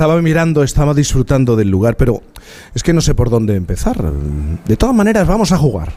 estaba 0.00 0.22
mirando, 0.22 0.62
estaba 0.62 0.94
disfrutando 0.94 1.56
del 1.56 1.68
lugar, 1.68 1.94
pero 1.98 2.22
es 2.74 2.82
que 2.82 2.94
no 2.94 3.02
sé 3.02 3.14
por 3.14 3.28
dónde 3.28 3.54
empezar. 3.54 4.02
De 4.64 4.74
todas 4.78 4.94
maneras, 4.96 5.28
vamos 5.28 5.52
a 5.52 5.58
jugar. 5.58 5.92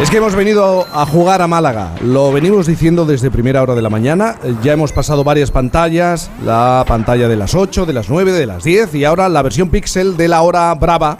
Es 0.00 0.08
que 0.08 0.16
hemos 0.16 0.34
venido 0.34 0.86
a 0.90 1.04
jugar 1.04 1.42
a 1.42 1.46
Málaga. 1.48 1.96
Lo 2.02 2.32
venimos 2.32 2.66
diciendo 2.66 3.04
desde 3.04 3.30
primera 3.30 3.60
hora 3.60 3.74
de 3.74 3.82
la 3.82 3.90
mañana. 3.90 4.36
Ya 4.62 4.72
hemos 4.72 4.90
pasado 4.92 5.22
varias 5.22 5.50
pantallas. 5.50 6.30
La 6.46 6.82
pantalla 6.88 7.28
de 7.28 7.36
las 7.36 7.54
8, 7.54 7.84
de 7.84 7.92
las 7.92 8.08
9, 8.08 8.32
de 8.32 8.46
las 8.46 8.64
10 8.64 8.94
y 8.94 9.04
ahora 9.04 9.28
la 9.28 9.42
versión 9.42 9.68
Pixel 9.68 10.16
de 10.16 10.28
la 10.28 10.40
hora 10.40 10.74
brava, 10.74 11.18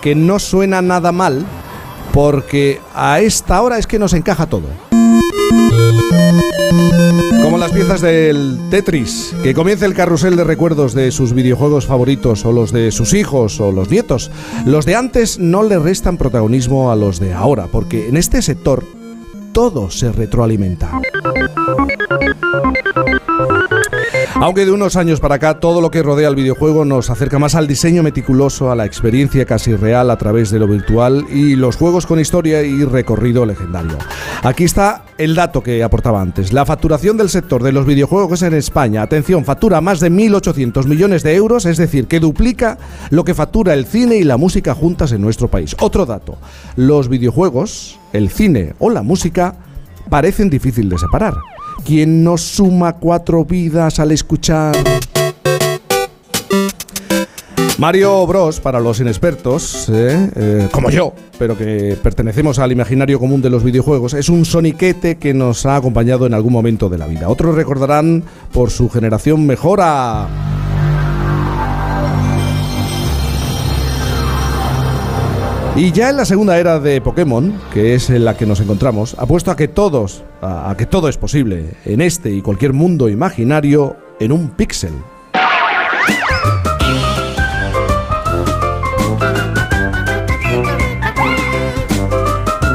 que 0.00 0.14
no 0.14 0.38
suena 0.38 0.80
nada 0.80 1.12
mal 1.12 1.44
porque 2.14 2.80
a 2.94 3.20
esta 3.20 3.60
hora 3.60 3.76
es 3.76 3.86
que 3.86 3.98
nos 3.98 4.14
encaja 4.14 4.46
todo. 4.46 4.85
Como 7.42 7.58
las 7.58 7.70
piezas 7.70 8.00
del 8.00 8.58
Tetris, 8.70 9.34
que 9.42 9.54
comienza 9.54 9.86
el 9.86 9.94
carrusel 9.94 10.36
de 10.36 10.44
recuerdos 10.44 10.94
de 10.94 11.10
sus 11.10 11.32
videojuegos 11.32 11.86
favoritos 11.86 12.44
o 12.44 12.52
los 12.52 12.72
de 12.72 12.90
sus 12.90 13.14
hijos 13.14 13.60
o 13.60 13.72
los 13.72 13.90
nietos. 13.90 14.30
Los 14.64 14.84
de 14.84 14.96
antes 14.96 15.38
no 15.38 15.62
le 15.62 15.78
restan 15.78 16.16
protagonismo 16.16 16.90
a 16.90 16.96
los 16.96 17.20
de 17.20 17.32
ahora, 17.34 17.68
porque 17.70 18.08
en 18.08 18.16
este 18.16 18.42
sector 18.42 18.84
todo 19.52 19.90
se 19.90 20.12
retroalimenta. 20.12 21.00
Aunque 24.34 24.66
de 24.66 24.72
unos 24.72 24.96
años 24.96 25.18
para 25.18 25.36
acá 25.36 25.60
todo 25.60 25.80
lo 25.80 25.90
que 25.90 26.02
rodea 26.02 26.28
al 26.28 26.36
videojuego 26.36 26.84
nos 26.84 27.08
acerca 27.08 27.38
más 27.38 27.54
al 27.54 27.66
diseño 27.66 28.02
meticuloso, 28.02 28.70
a 28.70 28.76
la 28.76 28.84
experiencia 28.84 29.46
casi 29.46 29.74
real 29.74 30.10
a 30.10 30.18
través 30.18 30.50
de 30.50 30.58
lo 30.58 30.66
virtual 30.66 31.24
y 31.30 31.56
los 31.56 31.76
juegos 31.76 32.04
con 32.04 32.20
historia 32.20 32.62
y 32.62 32.84
recorrido 32.84 33.46
legendario. 33.46 33.96
Aquí 34.42 34.64
está 34.64 35.04
el 35.18 35.34
dato 35.34 35.62
que 35.62 35.82
aportaba 35.82 36.20
antes. 36.20 36.52
La 36.52 36.64
facturación 36.64 37.16
del 37.16 37.30
sector 37.30 37.62
de 37.62 37.72
los 37.72 37.86
videojuegos 37.86 38.42
en 38.42 38.54
España, 38.54 39.02
atención, 39.02 39.44
factura 39.44 39.80
más 39.80 40.00
de 40.00 40.10
1.800 40.10 40.86
millones 40.86 41.22
de 41.22 41.34
euros, 41.34 41.66
es 41.66 41.78
decir, 41.78 42.06
que 42.06 42.20
duplica 42.20 42.78
lo 43.10 43.24
que 43.24 43.34
factura 43.34 43.74
el 43.74 43.86
cine 43.86 44.16
y 44.16 44.24
la 44.24 44.36
música 44.36 44.74
juntas 44.74 45.12
en 45.12 45.20
nuestro 45.20 45.48
país. 45.48 45.74
Otro 45.80 46.06
dato, 46.06 46.38
los 46.76 47.08
videojuegos, 47.08 47.98
el 48.12 48.30
cine 48.30 48.74
o 48.78 48.90
la 48.90 49.02
música 49.02 49.54
parecen 50.08 50.50
difícil 50.50 50.88
de 50.88 50.98
separar. 50.98 51.34
¿Quién 51.84 52.22
nos 52.22 52.42
suma 52.42 52.94
cuatro 52.94 53.44
vidas 53.44 54.00
al 54.00 54.12
escuchar? 54.12 54.76
Mario 57.78 58.26
Bros, 58.26 58.58
para 58.60 58.80
los 58.80 59.00
inexpertos, 59.00 59.90
¿eh? 59.90 60.30
Eh, 60.34 60.68
como 60.72 60.88
yo, 60.88 61.12
pero 61.38 61.58
que 61.58 61.98
pertenecemos 62.02 62.58
al 62.58 62.72
imaginario 62.72 63.18
común 63.18 63.42
de 63.42 63.50
los 63.50 63.62
videojuegos, 63.62 64.14
es 64.14 64.30
un 64.30 64.46
soniquete 64.46 65.16
que 65.16 65.34
nos 65.34 65.66
ha 65.66 65.76
acompañado 65.76 66.24
en 66.24 66.32
algún 66.32 66.54
momento 66.54 66.88
de 66.88 66.96
la 66.96 67.06
vida. 67.06 67.28
Otros 67.28 67.54
recordarán 67.54 68.24
por 68.50 68.70
su 68.70 68.88
generación 68.88 69.46
mejora. 69.46 70.26
Y 75.76 75.92
ya 75.92 76.08
en 76.08 76.16
la 76.16 76.24
segunda 76.24 76.58
era 76.58 76.80
de 76.80 77.02
Pokémon, 77.02 77.52
que 77.74 77.94
es 77.94 78.08
en 78.08 78.24
la 78.24 78.38
que 78.38 78.46
nos 78.46 78.60
encontramos, 78.60 79.14
apuesto 79.18 79.50
a 79.50 79.56
que 79.56 79.68
todos, 79.68 80.24
a, 80.40 80.70
a 80.70 80.76
que 80.78 80.86
todo 80.86 81.10
es 81.10 81.18
posible 81.18 81.74
en 81.84 82.00
este 82.00 82.30
y 82.30 82.40
cualquier 82.40 82.72
mundo 82.72 83.10
imaginario 83.10 83.96
en 84.18 84.32
un 84.32 84.48
píxel. 84.48 84.94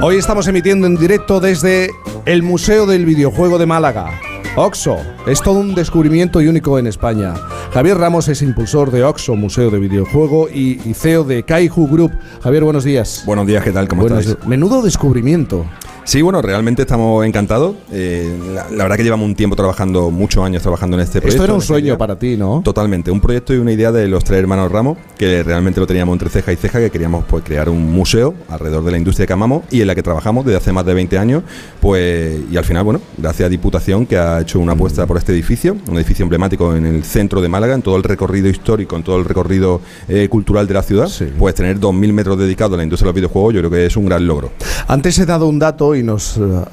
Hoy 0.02 0.18
estamos 0.18 0.48
emitiendo 0.48 0.88
en 0.88 0.96
directo 0.98 1.40
desde 1.40 1.92
el 2.26 2.42
Museo 2.44 2.86
del 2.86 3.06
Videojuego 3.06 3.58
de 3.58 3.66
Málaga. 3.66 4.10
Oxo, 4.56 4.98
es 5.28 5.42
todo 5.42 5.60
un 5.60 5.76
descubrimiento 5.76 6.42
y 6.42 6.48
único 6.48 6.78
en 6.80 6.88
España. 6.88 7.34
Javier 7.74 7.98
Ramos 7.98 8.28
es 8.28 8.42
impulsor 8.42 8.92
de 8.92 9.04
Oxo, 9.04 9.36
Museo 9.36 9.70
de 9.70 9.80
Videojuego, 9.80 10.50
y, 10.50 10.82
y 10.90 10.94
CEO 10.94 11.24
de 11.24 11.44
Kaiju 11.44 11.88
Group. 11.88 12.12
Javier, 12.44 12.64
buenos 12.64 12.84
días. 12.84 13.24
Buenos 13.26 13.48
días, 13.48 13.64
¿qué 13.64 13.72
tal? 13.72 13.88
¿Cómo 13.88 14.02
Buenos- 14.02 14.26
estáis? 14.26 14.46
Menudo 14.48 14.82
descubrimiento. 14.82 15.66
Sí, 16.04 16.22
bueno, 16.24 16.42
realmente 16.42 16.82
estamos 16.82 17.24
encantados. 17.26 17.76
Eh, 17.92 18.36
la, 18.54 18.70
la 18.70 18.84
verdad 18.84 18.98
que 18.98 19.04
llevamos 19.04 19.26
un 19.28 19.36
tiempo 19.36 19.56
trabajando, 19.56 20.10
muchos 20.10 20.44
años 20.44 20.62
trabajando 20.62 20.98
en 20.98 21.04
este 21.04 21.22
proyecto. 21.22 21.44
Esto 21.44 21.44
era 21.46 21.54
un 21.54 21.62
sueño 21.62 21.86
idea. 21.88 21.98
para 21.98 22.18
ti, 22.18 22.36
¿no? 22.36 22.62
Totalmente, 22.66 23.12
un 23.12 23.22
proyecto 23.22 23.54
y 23.54 23.58
una 23.58 23.72
idea 23.72 23.92
de 23.92 24.08
los 24.08 24.24
tres 24.24 24.40
hermanos 24.40 24.72
Ramos, 24.72 24.98
que 25.18 25.44
realmente 25.44 25.80
lo 25.80 25.86
teníamos 25.88 26.14
entre 26.14 26.30
ceja 26.30 26.52
y 26.52 26.56
ceja, 26.56 26.80
que 26.80 26.90
queríamos 26.90 27.24
pues 27.30 27.44
crear 27.44 27.70
un 27.70 27.94
museo 27.94 28.34
alrededor 28.50 28.84
de 28.84 28.92
la 28.92 28.98
industria 28.98 29.28
que 29.28 29.34
amamos 29.34 29.64
y 29.70 29.82
en 29.82 29.88
la 29.88 29.96
que 29.96 30.02
trabajamos 30.04 30.44
desde 30.44 30.58
hace 30.58 30.72
más 30.74 30.86
de 30.86 30.94
20 30.96 31.18
años, 31.20 31.44
pues 31.80 32.42
y 32.52 32.58
al 32.58 32.66
final, 32.66 32.84
bueno, 32.84 33.00
gracias 33.18 33.46
a 33.46 33.50
Diputación 33.50 34.06
que 34.06 34.18
ha 34.18 34.42
hecho 34.42 34.60
una 34.60 34.74
apuesta 34.74 35.06
por 35.06 35.18
este 35.18 35.32
edificio, 35.34 35.78
un 35.88 35.96
edificio 35.98 36.24
emblemático 36.24 36.76
en 36.76 36.86
el 36.88 37.04
centro 37.04 37.42
de 37.42 37.48
Málaga, 37.48 37.76
en 37.76 37.84
todo 37.84 37.96
el 37.96 38.04
recorrido 38.04 38.50
histórico, 38.50 38.96
en 38.98 39.04
todo 39.04 39.18
el 39.18 39.26
recorrido 39.26 39.82
eh, 40.10 40.28
cultural 40.30 40.68
de 40.68 40.74
la 40.74 40.82
ciudad, 40.84 41.08
Sí. 41.08 41.28
pues 41.38 41.54
tener 41.56 41.80
2.000 41.80 42.12
metros 42.12 42.38
dedicados 42.40 42.74
a 42.74 42.78
la 42.78 42.84
industria 42.84 43.06
de 43.06 43.10
los 43.12 43.16
videojuegos, 43.16 43.54
yo 43.54 43.60
creo 43.62 43.70
que 43.72 43.86
es 43.86 43.96
un 43.96 44.06
gran 44.08 44.26
logro. 44.26 44.52
Antes 44.88 45.18
he 45.20 45.26
dado 45.26 45.48
un 45.48 45.60
dato 45.60 45.91
y 45.96 46.04
nos, 46.04 46.38
eh, 46.38 46.66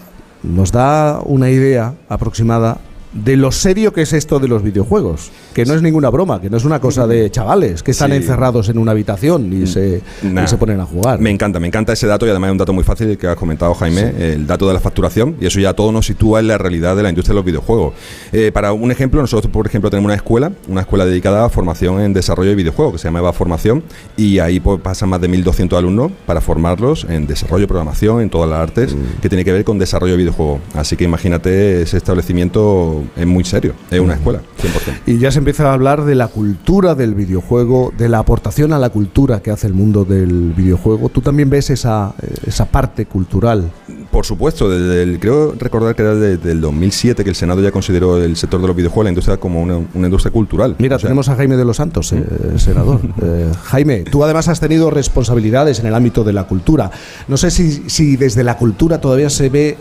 nos 0.43 0.73
da 0.73 1.21
una 1.25 1.51
idea 1.51 1.95
aproximada 2.09 2.79
de 3.13 3.37
lo 3.37 3.51
serio 3.53 3.93
que 3.93 4.03
es 4.03 4.13
esto 4.13 4.39
de 4.39 4.49
los 4.49 4.63
videojuegos. 4.63 5.31
Que 5.55 5.65
no 5.65 5.75
es 5.75 5.83
ninguna 5.83 6.11
broma, 6.11 6.41
que 6.41 6.51
no 6.51 6.57
es 6.57 6.65
una 6.65 6.81
cosa 6.81 7.07
de 7.07 7.31
chavales 7.31 7.83
que 7.83 7.91
están 7.93 8.11
Sí. 8.11 8.17
encerrados 8.19 8.69
en 8.69 8.79
una 8.79 8.93
habitación 8.93 9.53
y, 9.53 9.67
se, 9.67 10.03
Nah. 10.23 10.45
y 10.45 10.49
se 10.49 10.57
ponen 10.57 10.79
a 10.81 10.85
jugar. 10.85 11.19
Me 11.21 11.31
encanta, 11.31 11.59
me 11.59 11.67
encanta 11.67 11.93
ese 11.93 12.07
dato 12.07 12.27
y 12.27 12.31
además 12.31 12.49
es 12.49 12.53
un 12.53 12.59
dato 12.59 12.73
muy 12.73 12.85
fácil 12.85 13.17
que 13.19 13.27
has 13.27 13.37
comentado, 13.37 13.75
Jaime, 13.75 14.13
el 14.35 14.47
dato 14.47 14.69
de 14.69 14.75
la 14.75 14.81
facturación 14.81 15.37
y 15.41 15.47
eso 15.47 15.59
ya 15.59 15.75
todo 15.75 15.91
nos 15.91 16.07
sitúa 16.07 16.41
en 16.41 16.49
la 16.49 16.59
realidad 16.59 16.95
de 16.97 17.03
la 17.03 17.09
industria 17.09 17.33
de 17.33 17.37
los 17.37 17.45
videojuegos. 17.45 17.95
Eh, 18.33 18.51
para 18.53 18.73
un 18.73 18.91
ejemplo, 18.93 19.21
nosotros, 19.21 19.51
por 19.53 19.67
ejemplo, 19.67 19.91
tenemos 19.91 20.07
una 20.09 20.15
escuela, 20.17 20.53
una 20.69 20.83
escuela 20.83 21.05
dedicada 21.07 21.45
a 21.45 21.49
formación 21.49 22.01
en 22.01 22.13
desarrollo 22.13 22.51
de 22.51 22.57
videojuegos 22.57 22.93
que 22.95 22.99
se 22.99 23.05
llama 23.09 23.19
Eva 23.21 23.33
Formación 23.33 23.83
y 24.17 24.39
ahí 24.39 24.61
pues, 24.61 24.81
pasan 24.81 25.09
más 25.09 25.21
de 25.21 25.29
1.200 25.29 25.77
alumnos 25.79 26.13
para 26.27 26.41
formarlos 26.41 27.07
en 27.09 27.27
desarrollo, 27.27 27.67
programación, 27.67 28.21
en 28.21 28.31
todas 28.31 28.49
las 28.51 28.61
artes 28.61 28.95
que 29.23 29.29
tiene 29.29 29.45
que 29.45 29.53
ver 29.53 29.65
con 29.65 29.79
desarrollo 29.79 30.13
de 30.13 30.19
videojuegos. 30.19 30.61
Así 30.75 30.97
que 30.97 31.05
imagínate, 31.05 31.83
ese 31.83 31.97
establecimiento 31.97 32.98
es 33.17 33.27
muy 33.27 33.45
serio, 33.45 33.75
es 33.91 34.01
una 34.01 34.15
escuela, 34.15 34.41
100%. 34.61 35.01
Y 35.07 35.19
ya 35.19 35.31
se 35.31 35.39
empieza 35.39 35.71
a 35.71 35.73
hablar 35.75 36.05
de 36.05 36.15
la 36.15 36.29
cultura 36.29 36.95
del 36.95 37.15
videojuego, 37.15 37.93
de 37.97 38.09
la 38.09 38.19
aportación 38.19 38.73
a 38.73 38.79
la 38.79 38.91
cultura 38.91 39.41
que 39.41 39.51
hace 39.51 39.67
el 39.67 39.75
mundo 39.75 40.05
del 40.05 40.53
videojuego. 40.57 41.09
¿Tú 41.09 41.21
también 41.21 41.51
ves 41.51 41.71
esa, 41.71 42.15
eh, 42.23 42.35
esa 42.47 42.67
parte 42.67 43.07
cultural? 43.07 43.71
Por 44.11 44.25
supuesto, 44.25 44.69
desde 44.71 45.03
el- 45.03 45.19
creo 45.21 45.55
recordar 45.59 45.95
que 45.95 46.03
era 46.03 46.15
desde 46.15 46.51
el 46.53 46.61
2007 46.61 47.25
que 47.25 47.31
el 47.31 47.37
Senado 47.37 47.61
ya 47.63 47.71
consideró 47.71 48.23
el 48.23 48.37
sector 48.37 48.61
de 48.61 48.67
los 48.67 48.77
videojuegos 48.77 49.05
la 49.05 49.11
industria 49.11 49.37
como 49.39 49.63
una, 49.63 49.79
una 49.95 50.07
industria 50.07 50.33
cultural. 50.33 50.77
Mira, 50.79 50.97
O 50.97 50.99
sea, 50.99 51.09
tenemos 51.09 51.29
a 51.29 51.37
Jaime 51.37 51.57
de 51.57 51.65
los 51.65 51.77
Santos, 51.77 52.13
eh, 52.13 52.25
senador. 52.57 53.01
Eh, 53.23 53.51
Jaime, 53.65 54.05
tú 54.05 54.23
además 54.25 54.49
has 54.49 54.61
tenido 54.61 54.91
responsabilidades 54.91 55.81
en 55.81 55.87
el 55.87 55.95
ámbito 55.95 56.25
de 56.25 56.33
la 56.33 56.45
cultura. 56.45 56.91
No 57.27 57.37
sé 57.37 57.51
si, 57.51 57.89
si 57.89 58.17
desde 58.17 58.45
la 58.45 58.57
cultura 58.57 59.01
todavía 59.01 59.29
se 59.29 59.49
ve 59.49 59.77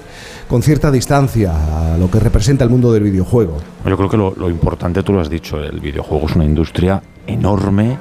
con 0.49 0.63
cierta 0.63 0.91
distancia 0.91 1.93
a 1.93 1.97
lo 1.97 2.09
que 2.09 2.19
representa 2.19 2.63
el 2.63 2.69
mundo 2.69 2.91
del 2.93 3.03
videojuego. 3.11 3.57
Yo 3.85 3.97
creo 3.97 4.09
que 4.09 4.17
lo, 4.17 4.33
lo 4.35 4.49
importante, 4.49 5.03
tú 5.03 5.13
lo 5.13 5.21
has 5.21 5.29
dicho, 5.29 5.61
el 5.61 5.79
videojuego 5.79 6.27
es 6.27 6.35
una 6.35 6.45
industria 6.45 7.01
enorme 7.25 7.97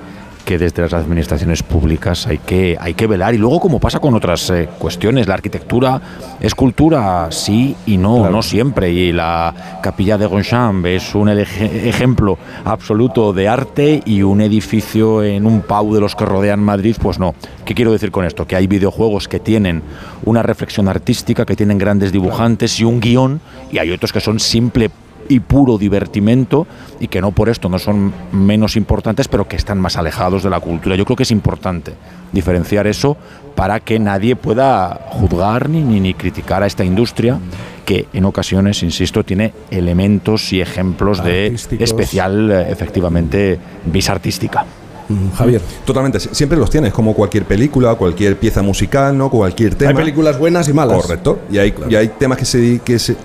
que 0.46 0.58
desde 0.58 0.80
las 0.82 0.92
administraciones 0.94 1.64
públicas 1.64 2.26
hay 2.28 2.38
que, 2.38 2.76
hay 2.80 2.94
que 2.94 3.08
velar. 3.08 3.34
Y 3.34 3.38
luego, 3.38 3.58
como 3.58 3.80
pasa 3.80 3.98
con 3.98 4.14
otras 4.14 4.48
eh, 4.50 4.68
cuestiones, 4.78 5.26
la 5.26 5.34
arquitectura 5.34 6.00
es 6.40 6.54
cultura, 6.54 7.26
sí 7.32 7.74
y 7.84 7.96
no, 7.98 8.30
no 8.30 8.42
siempre. 8.42 8.92
Y 8.92 9.12
la 9.12 9.52
capilla 9.82 10.16
de 10.16 10.26
Gonchamp 10.26 10.86
es 10.86 11.16
un 11.16 11.28
eje- 11.28 11.88
ejemplo 11.88 12.38
absoluto 12.64 13.32
de 13.32 13.48
arte 13.48 14.00
y 14.06 14.22
un 14.22 14.40
edificio 14.40 15.24
en 15.24 15.46
un 15.46 15.62
pau 15.62 15.92
de 15.92 16.00
los 16.00 16.14
que 16.14 16.24
rodean 16.24 16.60
Madrid, 16.60 16.96
pues 17.02 17.18
no. 17.18 17.34
¿Qué 17.64 17.74
quiero 17.74 17.90
decir 17.90 18.12
con 18.12 18.24
esto? 18.24 18.46
Que 18.46 18.54
hay 18.54 18.68
videojuegos 18.68 19.26
que 19.26 19.40
tienen 19.40 19.82
una 20.24 20.44
reflexión 20.44 20.86
artística, 20.86 21.44
que 21.44 21.56
tienen 21.56 21.76
grandes 21.76 22.12
dibujantes 22.12 22.78
y 22.78 22.84
un 22.84 23.00
guion, 23.00 23.40
y 23.72 23.78
hay 23.78 23.90
otros 23.90 24.12
que 24.12 24.20
son 24.20 24.38
simple 24.38 24.90
y 25.28 25.40
puro 25.40 25.78
divertimento 25.78 26.66
y 27.00 27.08
que 27.08 27.20
no 27.20 27.32
por 27.32 27.48
esto 27.48 27.68
no 27.68 27.78
son 27.78 28.12
menos 28.32 28.76
importantes, 28.76 29.28
pero 29.28 29.48
que 29.48 29.56
están 29.56 29.80
más 29.80 29.96
alejados 29.96 30.42
de 30.42 30.50
la 30.50 30.60
cultura. 30.60 30.96
Yo 30.96 31.04
creo 31.04 31.16
que 31.16 31.24
es 31.24 31.30
importante 31.30 31.92
diferenciar 32.32 32.86
eso 32.86 33.16
para 33.54 33.80
que 33.80 33.98
nadie 33.98 34.36
pueda 34.36 35.00
juzgar 35.10 35.68
ni, 35.68 35.82
ni, 35.82 36.00
ni 36.00 36.14
criticar 36.14 36.62
a 36.62 36.66
esta 36.66 36.84
industria 36.84 37.38
que 37.86 38.06
en 38.12 38.24
ocasiones, 38.24 38.82
insisto, 38.82 39.24
tiene 39.24 39.54
elementos 39.70 40.52
y 40.52 40.60
ejemplos 40.60 41.22
de 41.22 41.46
especial, 41.78 42.50
eh, 42.50 42.66
efectivamente, 42.70 43.58
vis 43.86 44.10
artística. 44.10 44.66
Mm, 45.08 45.30
Javier. 45.36 45.60
Totalmente, 45.84 46.20
si- 46.20 46.28
siempre 46.32 46.58
los 46.58 46.68
tienes, 46.70 46.92
como 46.92 47.14
cualquier 47.14 47.44
película, 47.44 47.94
cualquier 47.94 48.38
pieza 48.38 48.62
musical, 48.62 49.16
¿no? 49.16 49.30
Cualquier 49.30 49.74
tema. 49.74 49.90
Hay 49.90 49.96
películas 49.96 50.38
buenas 50.38 50.68
y 50.68 50.72
malas. 50.72 51.00
Correcto. 51.02 51.38
Y 51.50 51.58
hay, 51.58 51.74
y 51.88 51.94
hay 51.94 52.08
temas 52.18 52.38
que 52.38 52.44
se, 52.44 52.80
que 52.84 52.98
se. 52.98 53.12
mm, 53.12 53.16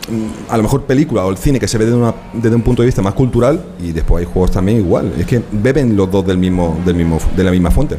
A 0.52 0.58
lo 0.58 0.64
mejor 0.64 0.84
película 0.84 1.26
o 1.26 1.32
el 1.32 1.38
cine 1.38 1.60
que 1.60 1.68
se 1.68 1.78
ve 1.78 1.86
desde, 1.86 1.98
una- 1.98 2.14
desde 2.34 2.56
un 2.56 2.62
punto 2.62 2.82
de 2.82 2.86
vista 2.88 3.02
más 3.02 3.14
cultural 3.14 3.62
y 3.82 3.92
después 3.92 4.26
hay 4.26 4.32
juegos 4.32 4.52
también 4.52 4.80
igual. 4.80 5.12
Es 5.18 5.26
que 5.26 5.42
beben 5.52 5.96
los 5.96 6.12
dos 6.12 6.26
del 6.26 6.38
mismo, 6.38 6.78
del 6.86 6.96
mismo, 6.96 7.20
de 7.36 7.44
la 7.44 7.52
misma 7.52 7.72
fuente. 7.72 7.98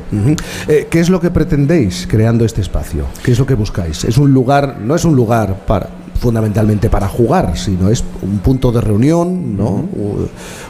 Eh, 0.69 0.87
¿Qué 0.91 1.01
es 1.01 1.09
lo 1.11 1.21
que 1.21 1.31
pretendéis 1.31 2.07
creando 2.09 2.45
este 2.45 2.61
espacio? 2.61 3.07
¿Qué 3.23 3.33
es 3.33 3.39
lo 3.39 3.47
que 3.47 3.55
buscáis? 3.55 4.05
Es 4.05 4.17
un 4.19 4.33
lugar, 4.33 4.79
no 4.81 4.95
es 4.95 5.05
un 5.05 5.17
lugar 5.17 5.65
para 5.67 5.89
fundamentalmente 6.23 6.89
para 6.89 7.09
jugar, 7.09 7.59
sino 7.59 7.91
es 7.91 8.05
un 8.23 8.39
punto 8.39 8.71
de 8.71 8.81
reunión, 8.81 9.57
¿no? 9.57 9.85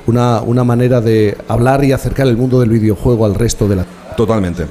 una, 0.06 0.40
una 0.40 0.64
manera 0.64 1.02
de 1.02 1.36
hablar 1.46 1.84
y 1.84 1.92
acercar 1.92 2.26
el 2.26 2.38
mundo 2.38 2.58
del 2.58 2.70
videojuego 2.70 3.26
al 3.26 3.34
resto 3.34 3.68
de 3.68 3.76
la... 3.76 3.86
Totalmente. 4.16 4.64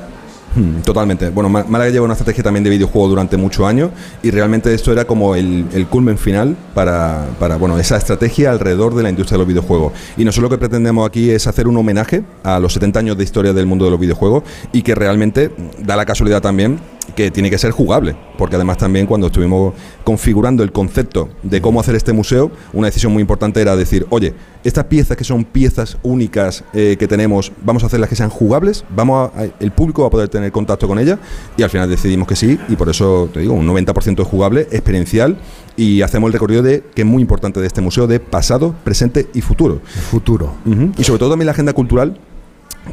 Hmm, 0.55 0.81
totalmente. 0.81 1.29
Bueno, 1.29 1.49
Málaga 1.49 1.89
lleva 1.89 2.03
una 2.03 2.15
estrategia 2.15 2.43
también 2.43 2.63
de 2.63 2.71
videojuego 2.71 3.07
durante 3.07 3.37
muchos 3.37 3.65
años 3.65 3.91
y 4.21 4.31
realmente 4.31 4.73
esto 4.73 4.91
era 4.91 5.05
como 5.05 5.35
el, 5.35 5.67
el 5.71 5.85
culmen 5.85 6.17
final 6.17 6.57
para, 6.73 7.27
para, 7.39 7.55
bueno, 7.57 7.77
esa 7.77 7.95
estrategia 7.95 8.51
alrededor 8.51 8.95
de 8.95 9.03
la 9.03 9.09
industria 9.09 9.35
de 9.35 9.43
los 9.43 9.47
videojuegos. 9.47 9.93
Y 10.17 10.25
nosotros 10.25 10.51
lo 10.51 10.57
que 10.57 10.59
pretendemos 10.59 11.07
aquí 11.07 11.29
es 11.29 11.47
hacer 11.47 11.67
un 11.67 11.77
homenaje 11.77 12.23
a 12.43 12.59
los 12.59 12.73
70 12.73 12.99
años 12.99 13.17
de 13.17 13.23
historia 13.23 13.53
del 13.53 13.65
mundo 13.67 13.85
de 13.85 13.91
los 13.91 13.99
videojuegos 13.99 14.43
y 14.73 14.81
que 14.81 14.95
realmente 14.95 15.51
da 15.77 15.95
la 15.95 16.05
casualidad 16.05 16.41
también 16.41 16.79
que 17.15 17.31
tiene 17.31 17.49
que 17.49 17.57
ser 17.57 17.71
jugable, 17.71 18.15
porque 18.37 18.55
además 18.55 18.77
también 18.77 19.05
cuando 19.05 19.27
estuvimos 19.27 19.73
configurando 20.03 20.63
el 20.63 20.71
concepto 20.71 21.29
de 21.43 21.61
cómo 21.61 21.79
hacer 21.79 21.95
este 21.95 22.13
museo, 22.13 22.51
una 22.73 22.87
decisión 22.87 23.13
muy 23.13 23.21
importante 23.21 23.61
era 23.61 23.75
decir, 23.75 24.05
oye, 24.09 24.33
estas 24.63 24.85
piezas 24.85 25.17
que 25.17 25.23
son 25.23 25.43
piezas 25.43 25.97
únicas 26.03 26.63
eh, 26.73 26.95
que 26.99 27.07
tenemos, 27.07 27.51
vamos 27.63 27.83
a 27.83 27.87
hacerlas 27.87 28.09
que 28.09 28.15
sean 28.15 28.29
jugables, 28.29 28.85
vamos 28.95 29.31
a, 29.35 29.45
el 29.59 29.71
público 29.71 30.03
va 30.03 30.07
a 30.07 30.11
poder 30.11 30.29
tener 30.29 30.51
contacto 30.51 30.87
con 30.87 30.99
ellas 30.99 31.19
y 31.57 31.63
al 31.63 31.69
final 31.69 31.89
decidimos 31.89 32.27
que 32.27 32.35
sí 32.35 32.59
y 32.69 32.75
por 32.75 32.89
eso 32.89 33.29
te 33.33 33.39
digo, 33.39 33.53
un 33.53 33.67
90% 33.67 34.21
es 34.21 34.27
jugable, 34.27 34.67
experiencial 34.71 35.37
y 35.75 36.01
hacemos 36.01 36.27
el 36.27 36.33
recorrido 36.33 36.61
de 36.61 36.83
que 36.93 37.01
es 37.01 37.07
muy 37.07 37.21
importante 37.21 37.59
de 37.59 37.67
este 37.67 37.81
museo 37.81 38.07
de 38.07 38.19
pasado, 38.19 38.75
presente 38.83 39.27
y 39.33 39.41
futuro. 39.41 39.81
Futuro. 40.09 40.53
Y 40.97 41.03
sobre 41.03 41.19
todo 41.19 41.31
también 41.31 41.47
la 41.47 41.53
agenda 41.53 41.73
cultural 41.73 42.19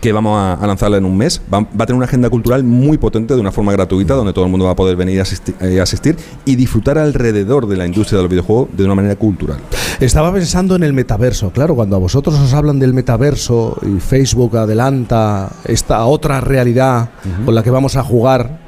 que 0.00 0.12
vamos 0.12 0.38
a, 0.38 0.64
lanzarla 0.66 0.98
en 0.98 1.04
un 1.04 1.16
mes. 1.16 1.40
Va, 1.52 1.58
a 1.58 1.86
tener 1.86 1.94
una 1.94 2.04
agenda 2.04 2.30
cultural 2.30 2.62
muy 2.64 2.98
potente 2.98 3.34
de 3.34 3.40
una 3.40 3.52
forma 3.52 3.72
gratuita, 3.72 4.14
donde 4.14 4.32
todo 4.32 4.44
el 4.44 4.50
mundo 4.50 4.66
va 4.66 4.72
a 4.72 4.76
poder 4.76 4.96
venir 4.96 5.20
a 5.20 5.24
eh, 5.66 5.80
asistir, 5.80 6.16
y 6.44 6.56
disfrutar 6.56 6.98
alrededor 6.98 7.66
de 7.66 7.76
la 7.76 7.86
industria 7.86 8.18
de 8.18 8.22
los 8.24 8.30
videojuegos 8.30 8.68
de 8.76 8.84
una 8.84 8.94
manera 8.94 9.16
cultural. 9.16 9.58
Estaba 10.00 10.32
pensando 10.32 10.76
en 10.76 10.82
el 10.82 10.92
metaverso, 10.92 11.50
claro, 11.50 11.74
cuando 11.74 11.96
a 11.96 11.98
vosotros 11.98 12.38
os 12.38 12.52
hablan 12.52 12.78
del 12.78 12.94
metaverso 12.94 13.78
y 13.82 14.00
Facebook 14.00 14.56
adelanta 14.56 15.50
esta 15.64 16.04
otra 16.06 16.40
realidad 16.40 17.10
con 17.44 17.54
la 17.54 17.62
que 17.62 17.70
vamos 17.70 17.96
a 17.96 18.04
jugar, 18.04 18.60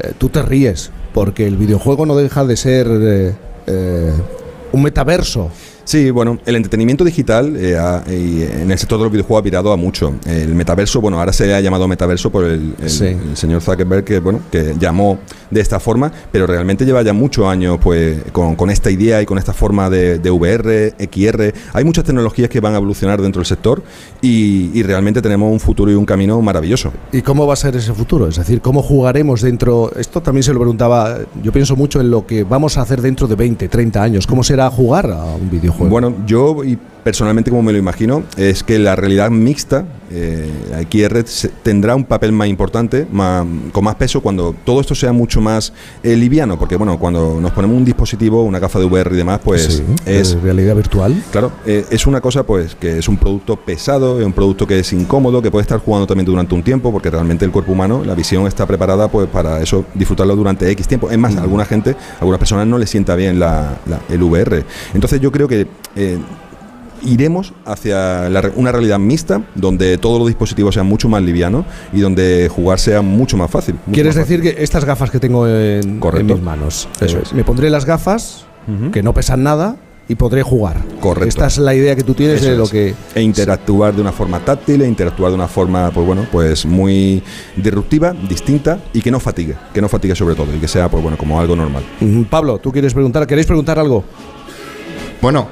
eh, 0.00 0.12
tú 0.18 0.28
te 0.28 0.42
ríes, 0.42 0.90
porque 1.12 1.46
el 1.46 1.56
videojuego 1.56 2.06
no 2.06 2.16
deja 2.16 2.44
de 2.44 2.56
ser 2.56 2.86
eh, 2.90 4.12
un 4.72 4.82
metaverso 4.82 5.50
Sí, 5.84 6.10
bueno, 6.10 6.38
el 6.46 6.56
entretenimiento 6.56 7.04
digital 7.04 7.54
eh, 7.58 7.76
en 8.62 8.70
el 8.70 8.78
sector 8.78 8.98
de 8.98 9.04
los 9.04 9.12
videojuegos 9.12 9.42
ha 9.42 9.44
virado 9.44 9.70
a 9.70 9.76
mucho. 9.76 10.14
El 10.26 10.54
metaverso, 10.54 11.00
bueno, 11.00 11.18
ahora 11.18 11.32
se 11.32 11.54
ha 11.54 11.60
llamado 11.60 11.86
metaverso 11.86 12.30
por 12.30 12.44
el, 12.44 12.74
señor 12.88 13.60
Zuckerberg, 13.60 14.02
que, 14.04 14.18
bueno, 14.20 14.40
que 14.50 14.74
llamó 14.78 15.18
de 15.50 15.60
esta 15.60 15.78
forma, 15.80 16.10
pero 16.32 16.46
realmente 16.46 16.86
lleva 16.86 17.02
ya 17.02 17.12
muchos 17.12 17.46
años 17.46 17.78
pues, 17.82 18.18
con, 18.32 18.70
esta 18.70 18.90
idea 18.90 19.20
y 19.20 19.26
con 19.26 19.36
esta 19.36 19.52
forma 19.52 19.90
de, 19.90 20.18
VR, 20.30 20.94
XR. 20.98 21.54
Hay 21.74 21.84
muchas 21.84 22.04
tecnologías 22.04 22.48
que 22.48 22.60
van 22.60 22.72
a 22.74 22.78
evolucionar 22.78 23.20
dentro 23.20 23.40
del 23.40 23.46
sector 23.46 23.82
y, 24.22 24.82
realmente 24.84 25.22
tenemos 25.22 25.50
un 25.50 25.60
futuro 25.60 25.90
y 25.90 25.94
un 25.94 26.04
camino 26.04 26.40
maravilloso. 26.42 26.92
¿Y 27.10 27.22
cómo 27.22 27.46
va 27.46 27.54
a 27.54 27.56
ser 27.56 27.74
ese 27.76 27.92
futuro? 27.94 28.28
Es 28.28 28.36
decir, 28.36 28.60
¿cómo 28.60 28.82
jugaremos 28.82 29.40
dentro? 29.40 29.90
Esto 29.96 30.20
también 30.20 30.42
se 30.42 30.52
lo 30.52 30.60
preguntaba, 30.60 31.18
yo 31.42 31.52
pienso 31.52 31.74
mucho 31.74 32.00
en 32.00 32.10
lo 32.10 32.26
que 32.26 32.44
vamos 32.44 32.76
a 32.76 32.82
hacer 32.82 33.00
dentro 33.00 33.26
de 33.26 33.34
20, 33.34 33.68
30 33.68 34.02
años. 34.02 34.26
¿Cómo 34.26 34.44
será 34.44 34.68
jugar 34.70 35.10
a 35.10 35.24
un 35.24 35.50
videojuego? 35.50 35.73
Bueno, 35.78 36.14
yo 36.26 36.64
y 36.64 36.78
personalmente 37.04 37.50
como 37.50 37.62
me 37.62 37.72
lo 37.72 37.78
imagino 37.78 38.24
es 38.36 38.64
que 38.64 38.78
la 38.78 38.96
realidad 38.96 39.30
mixta, 39.30 39.84
eh, 40.10 40.50
XR, 40.90 41.24
tendrá 41.62 41.94
un 41.94 42.04
papel 42.04 42.32
más 42.32 42.48
importante, 42.48 43.06
con 43.72 43.84
más 43.84 43.94
peso 43.96 44.20
cuando 44.22 44.54
todo 44.64 44.80
esto 44.80 44.94
sea 44.94 45.12
mucho 45.12 45.40
más 45.40 45.72
eh, 46.02 46.16
liviano, 46.16 46.58
porque 46.58 46.76
bueno, 46.76 46.98
cuando 46.98 47.38
nos 47.40 47.52
ponemos 47.52 47.76
un 47.76 47.84
dispositivo, 47.84 48.42
una 48.42 48.58
gafa 48.58 48.78
de 48.78 48.86
VR 48.86 49.12
y 49.12 49.16
demás, 49.16 49.40
pues 49.44 49.82
es 50.06 50.40
realidad 50.40 50.74
virtual. 50.74 51.22
Claro, 51.30 51.52
eh, 51.66 51.84
es 51.90 52.06
una 52.06 52.20
cosa 52.20 52.44
pues 52.44 52.74
que 52.74 52.98
es 52.98 53.08
un 53.08 53.18
producto 53.18 53.56
pesado, 53.56 54.18
es 54.18 54.26
un 54.26 54.32
producto 54.32 54.66
que 54.66 54.78
es 54.78 54.92
incómodo, 54.92 55.42
que 55.42 55.50
puede 55.50 55.62
estar 55.62 55.78
jugando 55.80 56.06
también 56.06 56.24
durante 56.24 56.54
un 56.54 56.62
tiempo, 56.62 56.90
porque 56.90 57.10
realmente 57.10 57.44
el 57.44 57.50
cuerpo 57.50 57.72
humano, 57.72 58.02
la 58.04 58.14
visión 58.14 58.46
está 58.46 58.66
preparada 58.66 59.08
pues 59.08 59.28
para 59.28 59.60
eso 59.60 59.84
disfrutarlo 59.94 60.34
durante 60.34 60.70
X 60.70 60.88
tiempo. 60.88 61.10
Es 61.10 61.18
más, 61.18 61.36
a 61.36 61.42
alguna 61.42 61.66
gente, 61.66 61.90
a 61.90 62.20
algunas 62.20 62.38
personas 62.38 62.66
no 62.66 62.78
les 62.78 62.88
sienta 62.88 63.14
bien 63.14 63.38
la, 63.38 63.78
el 64.08 64.22
VR. 64.22 64.64
Entonces 64.94 65.20
yo 65.20 65.30
creo 65.30 65.46
que 65.46 65.66
eh, 65.96 66.18
iremos 67.04 67.52
hacia 67.64 68.28
una 68.56 68.72
realidad 68.72 68.98
mixta 68.98 69.42
donde 69.54 69.98
todos 69.98 70.18
los 70.18 70.28
dispositivos 70.28 70.74
sean 70.74 70.86
mucho 70.86 71.08
más 71.08 71.22
livianos 71.22 71.64
y 71.92 72.00
donde 72.00 72.48
jugar 72.48 72.78
sea 72.78 73.02
mucho 73.02 73.36
más 73.36 73.50
fácil. 73.50 73.76
¿Quieres 73.92 74.14
decir 74.14 74.42
que 74.42 74.56
estas 74.58 74.84
gafas 74.84 75.10
que 75.10 75.20
tengo 75.20 75.46
en, 75.46 76.00
mis 76.24 76.40
manos, 76.40 76.88
Eso 77.00 77.18
es. 77.18 77.32
me 77.32 77.44
pondré 77.44 77.70
las 77.70 77.84
gafas 77.84 78.46
que 78.92 79.02
no 79.02 79.12
pesan 79.12 79.42
nada 79.42 79.76
y 80.08 80.14
podré 80.16 80.42
jugar. 80.42 80.76
Correcto. 81.00 81.28
Esta 81.28 81.46
es 81.46 81.58
la 81.58 81.74
idea 81.74 81.96
que 81.96 82.02
tú 82.02 82.14
tienes 82.14 82.42
de 82.42 82.56
lo 82.56 82.66
que 82.66 82.94
e 83.14 83.22
interactuar 83.22 83.94
de 83.94 84.02
una 84.02 84.12
forma 84.12 84.40
táctil, 84.40 84.82
e 84.82 84.88
interactuar 84.88 85.30
de 85.30 85.36
una 85.36 85.48
forma, 85.48 85.90
pues 85.90 86.06
bueno, 86.06 86.26
pues 86.30 86.66
muy 86.66 87.22
disruptiva, 87.56 88.12
distinta 88.28 88.78
y 88.92 89.00
que 89.00 89.10
no 89.10 89.20
fatigue, 89.20 89.56
que 89.72 89.80
no 89.80 89.88
fatigue 89.88 90.14
sobre 90.14 90.34
todo 90.34 90.54
y 90.54 90.58
que 90.58 90.68
sea, 90.68 90.90
pues 90.90 91.02
bueno, 91.02 91.16
como 91.16 91.40
algo 91.40 91.56
normal. 91.56 91.84
Pablo, 92.28 92.58
tú 92.58 92.70
quieres 92.70 92.92
preguntar, 92.92 93.26
¿queréis 93.26 93.46
preguntar 93.46 93.78
algo? 93.78 94.04
Bueno, 95.22 95.48